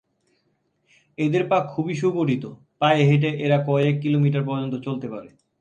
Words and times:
এদের 1.17 1.43
পা 1.47 1.57
খুবই 1.67 1.95
সুগঠিত, 1.95 2.43
পায়ে 2.79 3.03
হেটে 3.03 3.29
এরা 3.37 3.57
কয়েক 3.67 3.95
কিলোমিটার 4.01 4.43
পর্যন্ত 4.45 4.75
চলতে 4.77 5.07
পারে। 5.09 5.29